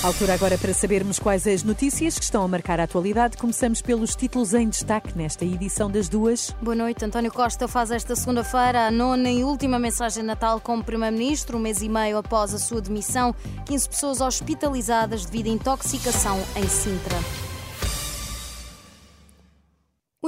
[0.00, 3.36] Altura agora para sabermos quais as notícias que estão a marcar a atualidade.
[3.36, 6.54] Começamos pelos títulos em destaque nesta edição das duas.
[6.62, 7.04] Boa noite.
[7.04, 11.60] António Costa faz esta segunda-feira a nona e última mensagem de Natal como Primeiro-Ministro, um
[11.60, 13.34] mês e meio após a sua demissão.
[13.66, 17.47] 15 pessoas hospitalizadas devido a intoxicação em Sintra.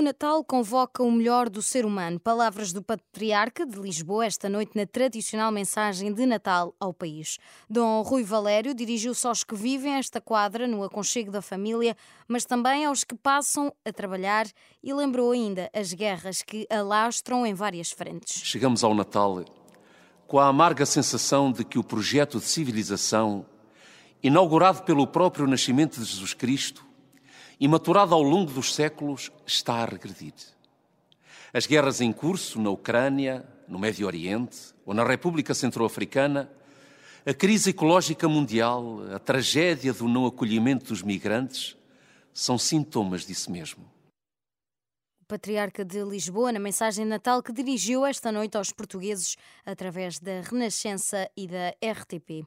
[0.00, 2.18] O Natal convoca o melhor do ser humano.
[2.18, 7.36] Palavras do Patriarca de Lisboa esta noite na tradicional mensagem de Natal ao país.
[7.68, 11.94] Dom Rui Valério dirigiu-se aos que vivem esta quadra no aconchego da família,
[12.26, 14.46] mas também aos que passam a trabalhar
[14.82, 18.40] e lembrou ainda as guerras que alastram em várias frentes.
[18.42, 19.44] Chegamos ao Natal
[20.26, 23.44] com a amarga sensação de que o projeto de civilização,
[24.22, 26.88] inaugurado pelo próprio nascimento de Jesus Cristo,
[27.60, 30.32] e maturada ao longo dos séculos, está a regredir.
[31.52, 36.50] As guerras em curso na Ucrânia, no Médio Oriente ou na República Centro-Africana,
[37.26, 41.76] a crise ecológica mundial, a tragédia do não acolhimento dos migrantes,
[42.32, 43.84] são sintomas disso mesmo.
[45.20, 50.40] O Patriarca de Lisboa, na mensagem natal que dirigiu esta noite aos portugueses através da
[50.40, 52.46] Renascença e da RTP.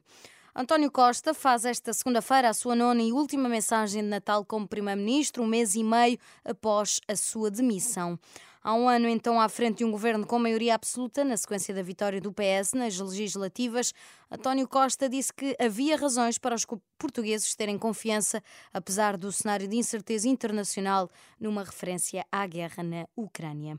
[0.56, 5.42] António Costa faz esta segunda-feira a sua nona e última mensagem de Natal como Primeiro-Ministro,
[5.42, 8.16] um mês e meio após a sua demissão.
[8.62, 11.82] Há um ano, então, à frente de um governo com maioria absoluta, na sequência da
[11.82, 13.92] vitória do PS nas legislativas,
[14.30, 16.64] António Costa disse que havia razões para os
[16.96, 18.40] portugueses terem confiança,
[18.72, 23.76] apesar do cenário de incerteza internacional, numa referência à guerra na Ucrânia.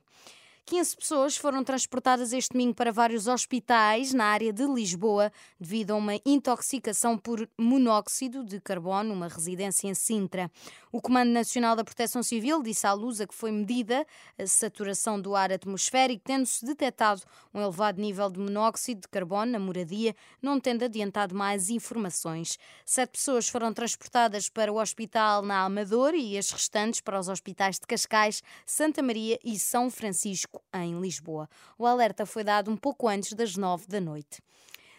[0.67, 5.95] 15 pessoas foram transportadas este domingo para vários hospitais na área de Lisboa devido a
[5.95, 10.49] uma intoxicação por monóxido de carbono numa residência em Sintra.
[10.91, 14.07] O Comando Nacional da Proteção Civil disse à Lusa que foi medida
[14.39, 17.21] a saturação do ar atmosférico, tendo-se detectado
[17.53, 22.57] um elevado nível de monóxido de carbono na moradia, não tendo adiantado mais informações.
[22.83, 27.77] Sete pessoas foram transportadas para o hospital na Amador e as restantes para os hospitais
[27.77, 31.49] de Cascais, Santa Maria e São Francisco em Lisboa.
[31.77, 34.41] O alerta foi dado um pouco antes das nove da noite.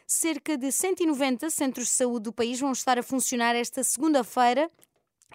[0.06, 4.71] Cerca de 190 centros de saúde do país vão estar a funcionar esta segunda-feira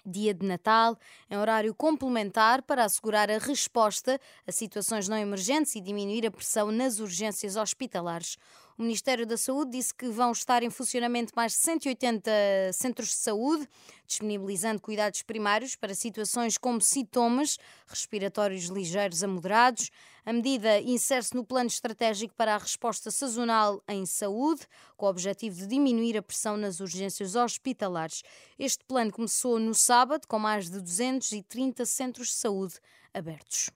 [0.04, 0.98] dia de Natal,
[1.30, 6.70] em horário complementar para assegurar a resposta a situações não emergentes e diminuir a pressão
[6.72, 8.36] nas urgências hospitalares.
[8.78, 12.30] O Ministério da Saúde disse que vão estar em funcionamento mais de 180
[12.72, 13.68] centros de saúde,
[14.06, 19.90] disponibilizando cuidados primários para situações como sintomas respiratórios ligeiros a moderados.
[20.24, 24.62] A medida insere-se no plano estratégico para a resposta sazonal em saúde,
[24.96, 28.22] com o objetivo de diminuir a pressão nas urgências hospitalares.
[28.58, 32.74] Este plano começou no sábado, com mais de 230 centros de saúde
[33.12, 33.70] abertos.